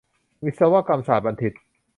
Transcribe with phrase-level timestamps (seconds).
[0.43, 1.53] วิศวกรรมศาสตรบัณฑิต